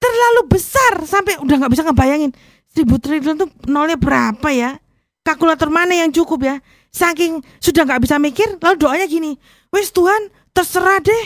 [0.00, 2.32] terlalu besar sampai udah nggak bisa ngebayangin
[2.76, 4.76] 1000 triliun tuh nolnya berapa ya?
[5.24, 6.56] Kalkulator mana yang cukup ya?
[6.88, 9.36] Saking sudah nggak bisa mikir, lalu doanya gini,
[9.68, 11.24] wes Tuhan terserah deh.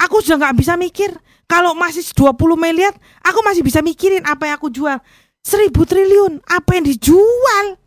[0.00, 1.12] Aku sudah nggak bisa mikir.
[1.50, 2.94] Kalau masih 20 miliar,
[3.26, 5.02] aku masih bisa mikirin apa yang aku jual.
[5.42, 7.80] 1000 triliun, apa yang dijual?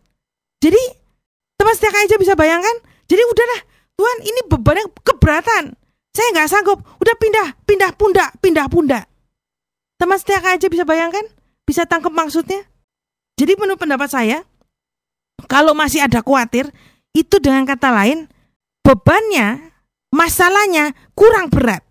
[0.60, 0.82] Jadi
[1.56, 2.76] teman setia aja bisa bayangkan.
[3.08, 3.60] Jadi udahlah,
[3.96, 5.64] Tuhan ini bebannya keberatan.
[6.14, 6.78] Saya nggak sanggup.
[7.00, 9.04] Udah pindah, pindah pundak, pindah pundak.
[9.96, 11.24] Teman setia aja bisa bayangkan?
[11.64, 12.68] Bisa tangkap maksudnya?
[13.34, 14.38] Jadi menurut pendapat saya,
[15.50, 16.70] kalau masih ada khawatir,
[17.14, 18.30] itu dengan kata lain,
[18.86, 19.74] bebannya,
[20.14, 21.82] masalahnya kurang berat.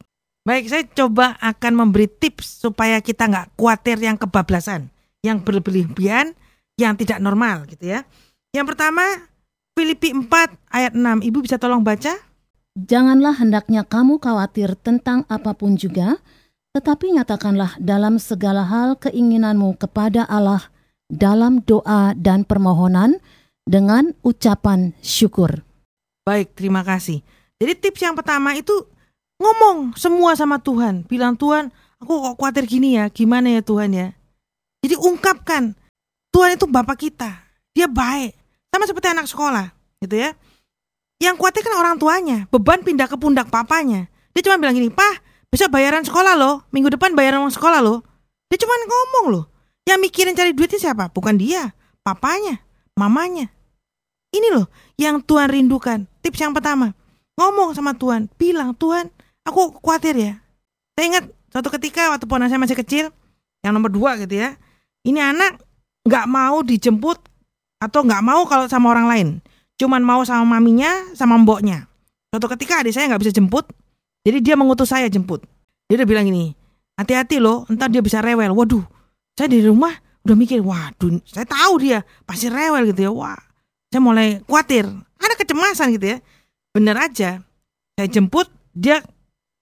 [0.43, 4.91] Baik, saya coba akan memberi tips supaya kita nggak khawatir yang kebablasan,
[5.23, 6.36] yang berlebihan,
[6.75, 8.03] yang tidak normal gitu ya.
[8.51, 9.03] Yang pertama,
[9.73, 10.27] Filipi 4
[10.69, 11.23] ayat 6.
[11.23, 12.12] Ibu bisa tolong baca?
[12.73, 16.17] Janganlah hendaknya kamu khawatir tentang apa pun juga,
[16.73, 20.72] tetapi nyatakanlah dalam segala hal keinginanmu kepada Allah
[21.11, 23.19] dalam doa dan permohonan
[23.63, 25.63] dengan ucapan syukur.
[26.23, 27.23] Baik, terima kasih.
[27.59, 28.71] Jadi tips yang pertama itu
[29.39, 31.03] ngomong semua sama Tuhan.
[31.07, 34.07] Bilang Tuhan, aku kok khawatir gini ya, gimana ya Tuhan ya.
[34.83, 35.75] Jadi ungkapkan,
[36.31, 37.31] Tuhan itu Bapak kita.
[37.71, 38.35] Dia baik.
[38.73, 39.71] Sama seperti anak sekolah,
[40.03, 40.35] gitu ya.
[41.21, 44.09] Yang khawatir kan orang tuanya, beban pindah ke pundak papanya.
[44.33, 48.01] Dia cuma bilang gini, Pak, besok bayaran sekolah loh, minggu depan bayaran uang sekolah loh.
[48.49, 49.45] Dia cuma ngomong loh.
[49.83, 51.11] Yang mikirin cari duitnya siapa?
[51.11, 52.59] Bukan dia, papanya,
[52.95, 53.51] mamanya.
[54.33, 54.65] Ini loh
[54.97, 56.07] yang Tuhan rindukan.
[56.23, 56.95] Tips yang pertama,
[57.37, 59.11] ngomong sama Tuhan, bilang Tuhan,
[59.45, 60.33] aku khawatir ya.
[60.95, 63.05] Saya ingat suatu ketika waktu ponakan saya masih kecil,
[63.61, 64.55] yang nomor dua gitu ya.
[65.03, 65.59] Ini anak
[66.07, 67.19] nggak mau dijemput
[67.79, 69.27] atau nggak mau kalau sama orang lain.
[69.75, 71.91] Cuman mau sama maminya, sama mboknya.
[72.31, 73.67] Suatu ketika adik saya nggak bisa jemput,
[74.23, 75.43] jadi dia mengutus saya jemput.
[75.91, 76.55] Dia udah bilang gini,
[76.95, 78.55] hati-hati loh, entar dia bisa rewel.
[78.55, 78.85] Waduh,
[79.33, 79.93] saya di rumah
[80.23, 83.11] udah mikir, waduh, saya tahu dia pasti rewel gitu ya.
[83.11, 83.39] Wah,
[83.89, 84.87] saya mulai khawatir,
[85.19, 86.17] ada kecemasan gitu ya.
[86.73, 87.41] Bener aja,
[87.93, 89.03] saya jemput, dia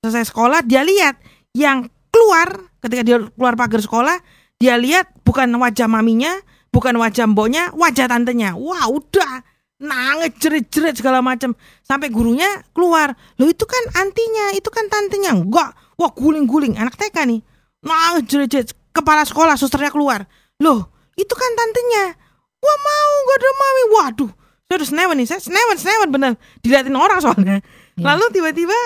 [0.04, 1.20] selesai sekolah, dia lihat
[1.58, 4.18] yang keluar ketika dia keluar pagar sekolah,
[4.58, 6.34] dia lihat bukan wajah maminya,
[6.70, 8.54] bukan wajah mboknya, wajah tantenya.
[8.58, 9.44] Wah, udah
[9.82, 13.18] nangis jerit-jerit segala macam sampai gurunya keluar.
[13.42, 15.34] Loh itu kan antinya, itu kan tantenya.
[15.34, 15.74] Enggak.
[15.98, 17.42] Wah, guling-guling anak TK nih.
[17.82, 18.78] Nangis jerit-jerit.
[18.92, 20.28] Kepala sekolah susternya keluar.
[20.60, 22.16] Loh, itu kan tantenya.
[22.62, 23.84] Wah, mau gak ada mami.
[23.96, 24.32] Waduh,
[24.68, 25.28] saya udah senewan nih.
[25.28, 26.32] Saya senewan, senewan bener.
[26.62, 27.58] Diliatin orang soalnya.
[27.96, 28.04] Ya.
[28.14, 28.78] Lalu tiba-tiba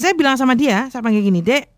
[0.00, 1.68] saya bilang sama dia, saya panggil gini, Dek,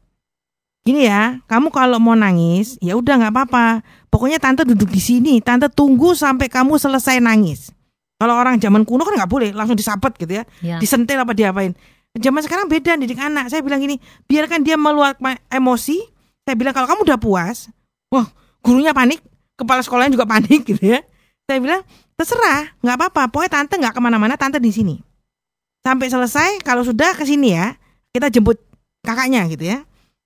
[0.82, 3.86] Gini ya, kamu kalau mau nangis, ya udah nggak apa-apa.
[4.10, 7.70] Pokoknya tante duduk di sini, tante tunggu sampai kamu selesai nangis.
[8.18, 10.82] Kalau orang zaman kuno kan nggak boleh, langsung disabet gitu ya, Ya.
[10.82, 11.78] disentil apa diapain.
[12.18, 13.46] Zaman sekarang beda didik anak.
[13.46, 16.02] Saya bilang gini, biarkan dia meluapkan emosi.
[16.42, 17.70] Saya bilang kalau kamu udah puas,
[18.10, 18.26] wah
[18.62, 19.22] gurunya panik,
[19.54, 21.00] kepala sekolahnya juga panik gitu ya.
[21.46, 21.82] Saya bilang,
[22.14, 23.22] terserah, nggak apa-apa.
[23.30, 24.96] Pokoknya tante nggak ke mana-mana, tante di sini.
[25.82, 27.74] Sampai selesai, kalau sudah ke sini ya,
[28.14, 28.62] kita jemput
[29.02, 29.82] kakaknya gitu ya.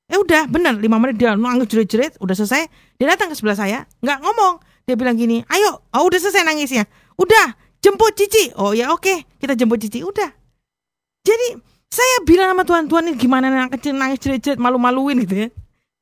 [0.07, 2.69] Eh udah, bener, lima menit dia nangis jerit-jerit, udah selesai.
[3.01, 4.61] Dia datang ke sebelah saya, nggak ngomong.
[4.87, 6.87] Dia bilang gini, ayo, oh udah selesai nangisnya.
[7.19, 8.55] Udah, jemput Cici.
[8.55, 10.05] Oh ya oke, kita jemput Cici.
[10.05, 10.31] Udah.
[11.27, 11.59] Jadi
[11.91, 15.49] saya bilang sama Tuhan ini gimana anak kecil nangis jerit-jerit, malu-maluin gitu ya.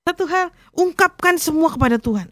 [0.05, 2.29] Satu hal, ungkapkan semua kepada Tuhan.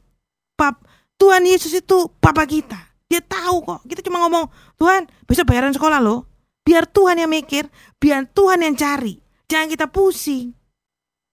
[0.60, 0.84] Pap,
[1.16, 2.76] Tuhan Yesus itu papa kita.
[3.08, 3.80] Dia tahu kok.
[3.88, 4.44] Kita cuma ngomong,
[4.76, 6.28] Tuhan, besok bayaran sekolah loh.
[6.62, 9.18] Biar Tuhan yang mikir, biar Tuhan yang cari.
[9.48, 10.52] Jangan kita pusing.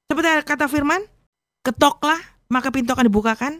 [0.07, 1.03] Seperti kata firman,
[1.61, 3.59] ketoklah, maka pintu akan dibukakan.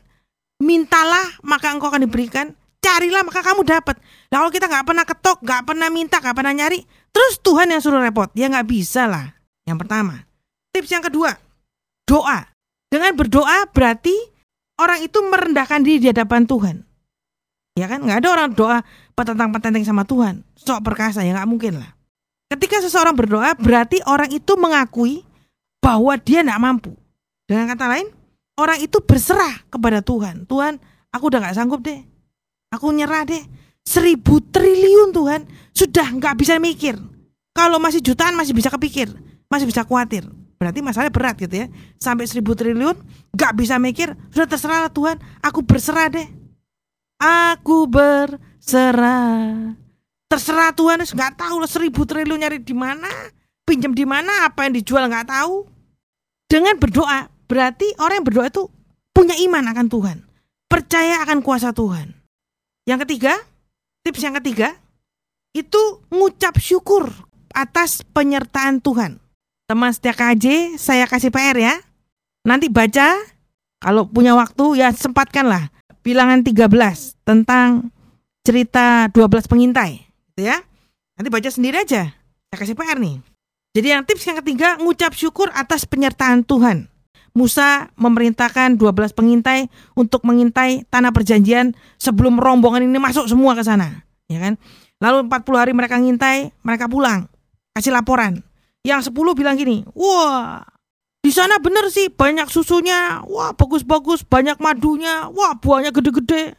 [0.59, 2.55] Mintalah, maka engkau akan diberikan.
[2.79, 3.99] Carilah, maka kamu dapat.
[4.31, 6.79] Nah kalau kita nggak pernah ketok, nggak pernah minta, nggak pernah nyari,
[7.11, 8.31] terus Tuhan yang suruh repot.
[8.39, 9.35] Ya nggak bisa lah.
[9.67, 10.25] Yang pertama.
[10.71, 11.35] Tips yang kedua,
[12.07, 12.47] doa.
[12.89, 14.13] Dengan berdoa berarti
[14.81, 16.75] orang itu merendahkan diri di hadapan Tuhan.
[17.77, 18.01] Ya kan?
[18.01, 18.77] Nggak ada orang doa
[19.13, 20.41] petentang-petenteng sama Tuhan.
[20.57, 21.93] Sok perkasa, ya nggak mungkin lah.
[22.49, 25.21] Ketika seseorang berdoa, berarti orang itu mengakui
[25.77, 26.97] bahwa dia tidak mampu.
[27.45, 28.09] Dengan kata lain,
[28.57, 30.49] orang itu berserah kepada Tuhan.
[30.49, 30.81] Tuhan,
[31.13, 32.01] aku udah gak sanggup deh.
[32.73, 33.41] Aku nyerah deh.
[33.85, 36.93] Seribu triliun Tuhan, sudah nggak bisa mikir.
[37.53, 39.09] Kalau masih jutaan masih bisa kepikir,
[39.49, 40.29] masih bisa khawatir.
[40.59, 41.67] Berarti masalahnya berat gitu ya.
[41.95, 42.99] Sampai seribu triliun,
[43.31, 45.15] nggak bisa mikir, sudah terserah lah Tuhan.
[45.39, 46.27] Aku berserah deh.
[47.15, 49.71] Aku berserah.
[50.27, 53.07] Terserah Tuhan, nggak tahu lah seribu triliun nyari di mana,
[53.63, 55.63] pinjam di mana, apa yang dijual nggak tahu.
[56.51, 58.67] Dengan berdoa, berarti orang yang berdoa itu
[59.15, 60.17] punya iman akan Tuhan.
[60.67, 62.13] Percaya akan kuasa Tuhan.
[62.83, 63.33] Yang ketiga,
[64.03, 64.75] tips yang ketiga,
[65.55, 67.09] itu ngucap syukur
[67.55, 69.17] atas penyertaan Tuhan.
[69.69, 71.77] Teman setia KJ, saya kasih PR ya.
[72.41, 73.13] Nanti baca,
[73.77, 75.69] kalau punya waktu ya sempatkanlah
[76.01, 76.73] bilangan 13
[77.21, 77.93] tentang
[78.41, 80.09] cerita 12 pengintai.
[80.33, 80.57] Gitu ya.
[81.13, 82.09] Nanti baca sendiri aja.
[82.49, 83.21] Saya kasih PR nih.
[83.77, 86.89] Jadi yang tips yang ketiga, ngucap syukur atas penyertaan Tuhan.
[87.37, 94.01] Musa memerintahkan 12 pengintai untuk mengintai tanah perjanjian sebelum rombongan ini masuk semua ke sana,
[94.25, 94.57] ya kan?
[94.97, 97.29] Lalu 40 hari mereka ngintai, mereka pulang,
[97.77, 98.48] kasih laporan.
[98.87, 100.63] Yang 10 bilang gini, "Wah,
[101.19, 106.55] di sana bener sih banyak susunya, wah bagus-bagus, banyak madunya, wah buahnya gede-gede,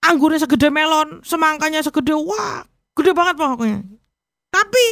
[0.00, 2.64] anggurnya segede melon, semangkanya segede, wah
[2.96, 3.84] gede banget pokoknya.
[4.48, 4.84] Tapi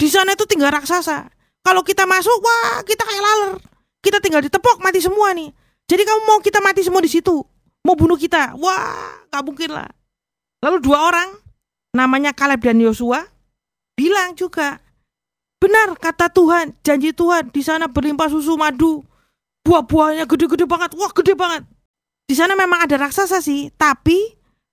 [0.00, 1.28] di sana itu tinggal raksasa.
[1.60, 3.52] Kalau kita masuk, wah kita kayak laler.
[4.00, 5.52] Kita tinggal ditepok mati semua nih.
[5.84, 7.44] Jadi kamu mau kita mati semua di situ?
[7.84, 8.56] Mau bunuh kita?
[8.56, 9.88] Wah, gak mungkin lah.
[10.64, 11.28] Lalu dua orang,
[11.92, 13.28] namanya Kaleb dan Yosua,
[13.92, 14.80] bilang juga,
[15.60, 19.04] benar kata Tuhan, janji Tuhan, di sana berlimpah susu madu,
[19.62, 21.62] buah-buahnya gede-gede banget, wah gede banget.
[22.24, 24.16] Di sana memang ada raksasa sih, tapi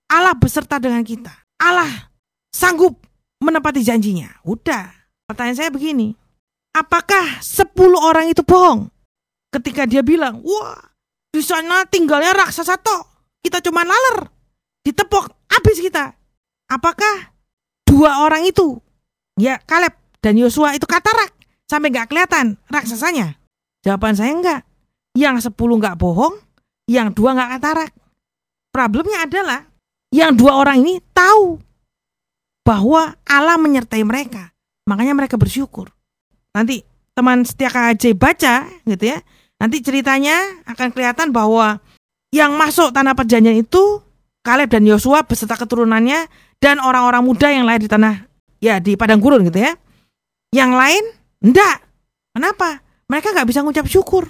[0.08, 1.30] Allah beserta dengan kita.
[1.60, 2.10] Allah
[2.48, 2.96] sanggup
[3.44, 4.30] menepati janjinya.
[4.46, 4.98] Udah,
[5.28, 6.16] Pertanyaan saya begini,
[6.72, 7.68] apakah 10
[8.00, 8.88] orang itu bohong?
[9.52, 10.80] Ketika dia bilang, wah
[11.28, 13.04] di sana tinggalnya raksasa toh,
[13.44, 14.24] kita cuma laler,
[14.88, 16.16] ditepok, habis kita.
[16.72, 17.36] Apakah
[17.84, 18.80] dua orang itu,
[19.36, 21.34] ya Kaleb dan Yosua itu katarak,
[21.70, 23.38] sampai nggak kelihatan raksasanya?
[23.86, 24.60] Jawaban saya enggak.
[25.14, 26.34] Yang 10 nggak bohong,
[26.90, 27.92] yang dua nggak katarak.
[28.72, 29.66] Problemnya adalah
[30.14, 31.60] yang dua orang ini tahu
[32.64, 34.52] bahwa Allah menyertai mereka.
[34.88, 35.92] Makanya mereka bersyukur.
[36.52, 39.18] Nanti teman setia KAJ baca gitu ya.
[39.58, 41.82] Nanti ceritanya akan kelihatan bahwa
[42.30, 44.04] yang masuk tanah perjanjian itu
[44.44, 46.30] Kaleb dan Yosua beserta keturunannya
[46.62, 48.24] dan orang-orang muda yang lain di tanah
[48.62, 49.76] ya di padang gurun gitu ya.
[50.52, 51.04] Yang lain
[51.44, 51.84] enggak.
[52.32, 52.80] Kenapa?
[53.08, 54.28] Mereka nggak bisa ngucap syukur.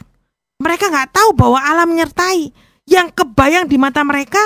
[0.58, 2.50] Mereka nggak tahu bahwa Allah menyertai.
[2.88, 4.40] Yang kebayang di mata mereka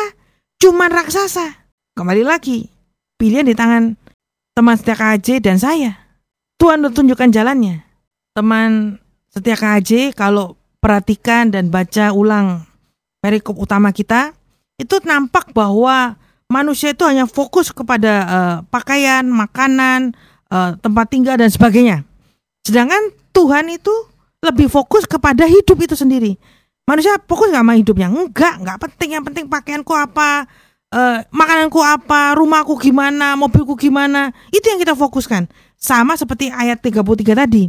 [0.58, 1.62] cuma raksasa.
[1.94, 2.66] Kembali lagi,
[3.20, 3.94] pilihan di tangan
[4.56, 5.94] teman setia KAJ dan saya.
[6.58, 7.84] Tuhan udah tunjukkan jalannya.
[8.34, 8.98] Teman
[9.30, 12.66] setia KAJ kalau perhatikan dan baca ulang
[13.22, 14.34] perikop utama kita,
[14.80, 16.18] itu nampak bahwa
[16.50, 20.18] manusia itu hanya fokus kepada uh, pakaian, makanan,
[20.52, 22.04] uh, tempat tinggal dan sebagainya.
[22.62, 23.90] Sedangkan Tuhan itu
[24.44, 26.36] lebih fokus kepada hidup itu sendiri.
[26.84, 28.08] Manusia fokus nggak sama hidupnya?
[28.12, 29.08] Enggak, nggak penting.
[29.16, 30.44] Yang penting pakaianku apa,
[30.92, 34.34] uh, makananku apa, rumahku gimana, mobilku gimana.
[34.52, 35.48] Itu yang kita fokuskan.
[35.78, 37.66] Sama seperti ayat 33 tadi.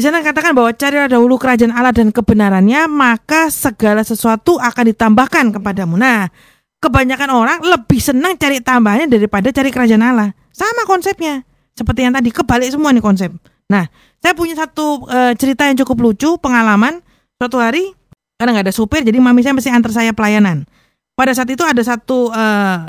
[0.00, 5.52] Di sana katakan bahwa carilah dahulu kerajaan Allah dan kebenarannya, maka segala sesuatu akan ditambahkan
[5.60, 6.00] kepadamu.
[6.00, 6.32] Nah,
[6.80, 10.32] kebanyakan orang lebih senang cari tambahannya daripada cari kerajaan Allah.
[10.56, 11.44] Sama konsepnya.
[11.80, 13.32] Seperti yang tadi, kebalik semua nih konsep.
[13.72, 13.88] Nah,
[14.20, 17.00] saya punya satu e, cerita yang cukup lucu, pengalaman.
[17.40, 17.96] Suatu hari,
[18.36, 20.68] karena nggak ada supir, jadi mami saya mesti antar saya pelayanan.
[21.16, 22.80] pada saat itu ada satu uh,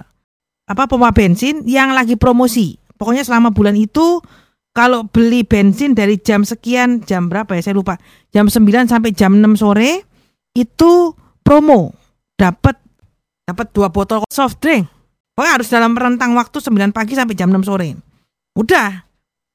[0.63, 2.79] apa pompa bensin yang lagi promosi.
[2.95, 4.23] Pokoknya selama bulan itu
[4.71, 7.99] kalau beli bensin dari jam sekian jam berapa ya saya lupa
[8.31, 10.07] jam 9 sampai jam 6 sore
[10.55, 11.11] itu
[11.43, 11.91] promo
[12.39, 12.79] dapat
[13.43, 14.87] dapat dua botol soft drink
[15.35, 17.99] pokoknya harus dalam rentang waktu 9 pagi sampai jam 6 sore
[18.57, 19.05] udah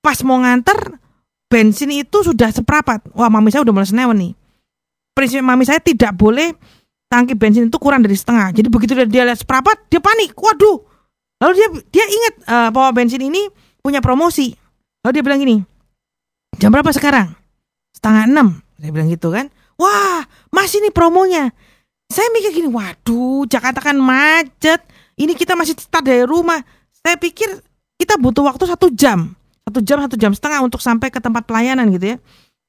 [0.00, 1.00] pas mau nganter
[1.46, 4.32] bensin itu sudah seperapat wah mami saya udah mulai senewan nih
[5.14, 6.52] prinsip mami saya tidak boleh
[7.06, 10.82] tangki bensin itu kurang dari setengah jadi begitu dia, lihat seperapat dia panik waduh
[11.42, 13.46] lalu dia dia ingat uh, bahwa bensin ini
[13.84, 14.56] punya promosi
[15.06, 15.56] Lalu dia bilang gini,
[16.58, 17.30] jam berapa sekarang?
[17.94, 18.58] Setengah enam.
[18.74, 19.46] Dia bilang gitu kan.
[19.78, 21.54] Wah, masih nih promonya.
[22.10, 24.82] Saya mikir gini, waduh, Jakarta kan macet.
[25.14, 26.58] Ini kita masih start dari rumah.
[26.90, 27.54] Saya pikir
[27.96, 29.32] kita butuh waktu satu jam.
[29.66, 32.16] Satu jam, satu jam setengah untuk sampai ke tempat pelayanan gitu ya.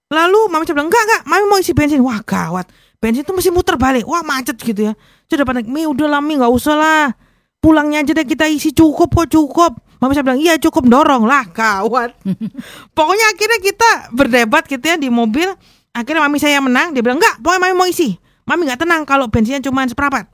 [0.07, 1.99] Lalu mami bilang, enggak, enggak, mami mau isi bensin.
[1.99, 4.07] Wah gawat, bensin itu mesti muter balik.
[4.07, 4.93] Wah macet gitu ya.
[5.27, 7.05] Sudah pada, mi udah lah mi, nggak usah lah.
[7.59, 9.77] Pulangnya aja deh kita isi cukup kok cukup.
[9.97, 12.13] Mama saya bilang, iya cukup dorong lah kawan.
[12.97, 15.51] pokoknya akhirnya kita berdebat gitu ya di mobil.
[15.91, 16.95] Akhirnya mami saya menang.
[16.95, 18.15] Dia bilang, enggak, pokoknya mami mau isi.
[18.47, 20.31] Mami nggak tenang kalau bensinnya cuma seperempat.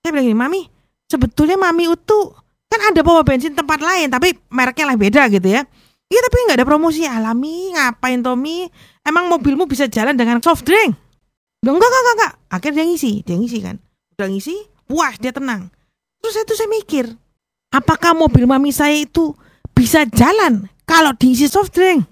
[0.00, 0.60] Saya bilang gini, mami,
[1.10, 2.18] sebetulnya mami itu
[2.70, 5.66] kan ada bawa bensin tempat lain, tapi mereknya lah beda gitu ya.
[6.10, 8.70] Iya tapi nggak ada promosi alami, ngapain Tommy?
[9.02, 10.94] Emang mobilmu bisa jalan dengan soft drink?
[11.66, 12.32] Enggak, enggak, enggak, enggak.
[12.50, 13.76] Akhirnya dia ngisi, dia ngisi kan.
[14.16, 14.56] Udah ngisi,
[14.86, 15.70] puas, dia tenang.
[16.22, 17.06] Terus saya tuh saya mikir,
[17.70, 19.30] Apakah mobil mami saya itu
[19.70, 22.02] bisa jalan kalau diisi soft drink?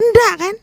[0.00, 0.54] Enggak kan?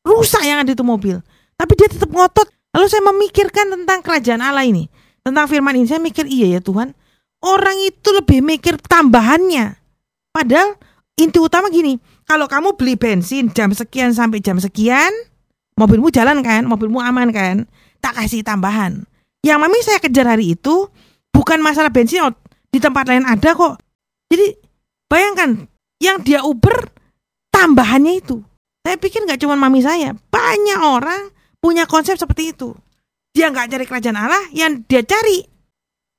[0.00, 1.20] Rusak yang ada itu mobil.
[1.60, 2.48] Tapi dia tetap ngotot.
[2.72, 4.88] Lalu saya memikirkan tentang kerajaan Allah ini.
[5.20, 5.84] Tentang firman ini.
[5.84, 6.96] Saya mikir iya ya Tuhan.
[7.40, 9.80] Orang itu lebih mikir tambahannya.
[10.30, 10.76] Padahal
[11.16, 11.96] inti utama gini.
[12.28, 15.10] Kalau kamu beli bensin jam sekian sampai jam sekian.
[15.80, 16.68] Mobilmu jalan kan?
[16.68, 17.64] Mobilmu aman kan?
[18.04, 19.08] Tak kasih tambahan.
[19.40, 20.92] Yang mami saya kejar hari itu
[21.32, 22.36] bukan masalah bensin oh,
[22.68, 23.80] di tempat lain ada kok.
[24.28, 24.52] Jadi
[25.08, 25.64] bayangkan
[25.96, 26.92] yang dia Uber
[27.48, 28.44] tambahannya itu.
[28.84, 32.72] Saya pikir nggak cuma mami saya, banyak orang punya konsep seperti itu.
[33.36, 35.44] Dia nggak cari kerajaan Allah, yang dia cari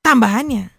[0.06, 0.71] tambahannya.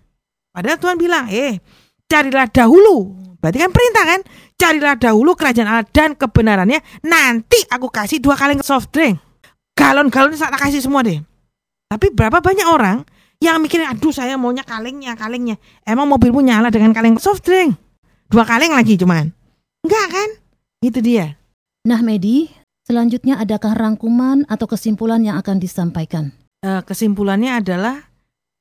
[0.52, 1.58] Padahal Tuhan bilang, eh
[2.06, 3.16] carilah dahulu.
[3.40, 4.20] Berarti kan perintah kan?
[4.54, 6.78] Carilah dahulu kerajaan Allah dan kebenarannya.
[7.02, 9.18] Nanti aku kasih dua kaleng soft drink.
[9.74, 11.18] Galon-galon saya kasih semua deh.
[11.90, 13.02] Tapi berapa banyak orang
[13.42, 17.74] yang mikirin aduh saya maunya kalengnya kalengnya emang mobilmu nyala dengan kaleng soft drink
[18.30, 19.34] dua kaleng lagi cuman
[19.82, 20.28] enggak kan
[20.78, 21.34] itu dia
[21.82, 22.54] nah Medi
[22.86, 26.30] selanjutnya adakah rangkuman atau kesimpulan yang akan disampaikan
[26.62, 28.06] uh, kesimpulannya adalah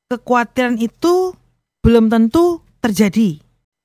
[0.10, 1.38] kekhawatiran itu
[1.82, 3.42] belum tentu terjadi.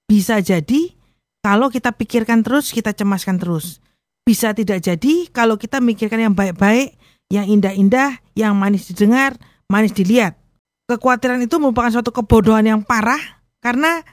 [0.06, 0.94] Bisa jadi
[1.42, 3.82] kalau kita pikirkan terus kita cemaskan terus.
[4.26, 6.94] Bisa tidak jadi kalau kita mikirkan yang baik-baik
[7.32, 9.34] yang indah-indah yang manis didengar
[9.66, 10.38] manis dilihat.
[10.86, 14.06] Kekhawatiran itu merupakan suatu kebodohan yang parah karena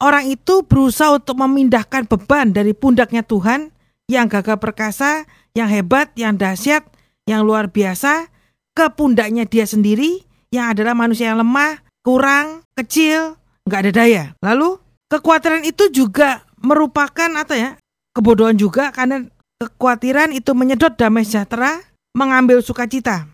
[0.00, 3.68] orang itu berusaha untuk memindahkan beban dari pundaknya Tuhan
[4.08, 6.88] yang gagah perkasa, yang hebat, yang dahsyat,
[7.28, 8.32] yang luar biasa
[8.72, 13.36] ke pundaknya dia sendiri yang adalah manusia yang lemah, kurang, kecil,
[13.66, 14.24] nggak ada daya.
[14.40, 14.78] Lalu
[15.10, 17.70] kekhawatiran itu juga merupakan apa ya?
[18.14, 19.26] Kebodohan juga karena
[19.58, 21.82] kekhawatiran itu menyedot damai sejahtera,
[22.14, 23.26] mengambil sukacita.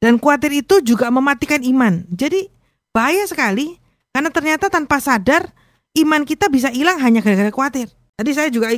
[0.00, 2.08] Dan khawatir itu juga mematikan iman.
[2.08, 2.48] Jadi
[2.96, 3.76] bahaya sekali
[4.10, 5.52] karena ternyata tanpa sadar
[6.00, 7.92] iman kita bisa hilang hanya gara-gara khawatir.
[8.16, 8.72] Tadi saya juga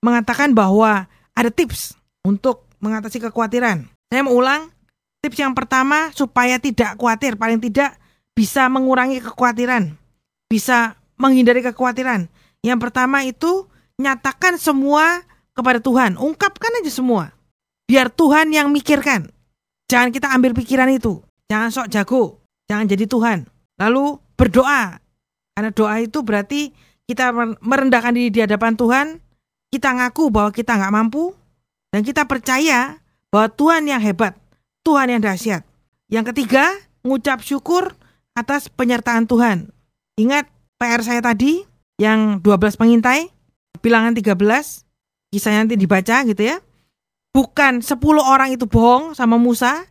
[0.00, 1.04] mengatakan bahwa
[1.36, 3.88] ada tips untuk mengatasi kekhawatiran.
[4.08, 4.72] Saya mau ulang,
[5.24, 7.96] tips yang pertama supaya tidak khawatir, paling tidak
[8.34, 9.94] bisa mengurangi kekhawatiran,
[10.50, 12.26] bisa menghindari kekhawatiran.
[12.66, 13.70] Yang pertama itu
[14.02, 15.22] nyatakan semua
[15.54, 17.30] kepada Tuhan, ungkapkan aja semua.
[17.86, 19.30] Biar Tuhan yang mikirkan.
[19.86, 21.22] Jangan kita ambil pikiran itu.
[21.46, 22.22] Jangan sok jago.
[22.66, 23.38] Jangan jadi Tuhan.
[23.78, 24.98] Lalu berdoa.
[25.54, 26.72] Karena doa itu berarti
[27.04, 27.30] kita
[27.60, 29.06] merendahkan diri di hadapan Tuhan.
[29.68, 31.36] Kita ngaku bahwa kita nggak mampu.
[31.92, 32.98] Dan kita percaya
[33.28, 34.34] bahwa Tuhan yang hebat.
[34.82, 35.62] Tuhan yang dahsyat.
[36.08, 36.72] Yang ketiga,
[37.04, 37.92] ngucap syukur
[38.34, 39.70] atas penyertaan Tuhan.
[40.18, 41.62] Ingat PR saya tadi
[41.98, 43.30] yang 12 pengintai,
[43.82, 44.84] bilangan 13,
[45.30, 46.58] kisahnya nanti dibaca gitu ya
[47.34, 49.82] bukan 10 orang itu bohong sama Musa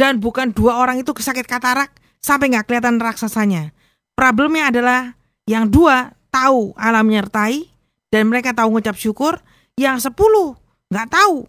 [0.00, 1.92] dan bukan dua orang itu kesakit katarak
[2.24, 3.76] sampai nggak kelihatan raksasanya.
[4.16, 5.00] Problemnya adalah
[5.44, 7.68] yang dua tahu alam menyertai
[8.08, 9.42] dan mereka tahu ngucap syukur,
[9.74, 10.54] yang sepuluh
[10.88, 11.44] nggak tahu,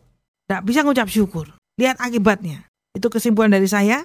[0.49, 1.45] nggak bisa ngucap syukur.
[1.77, 2.65] Lihat akibatnya.
[2.97, 4.03] Itu kesimpulan dari saya.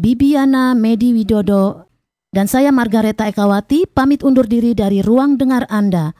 [0.00, 1.92] Bibiana Medi Widodo
[2.32, 6.16] dan saya Margareta Ekawati pamit undur diri dari ruang dengar Anda.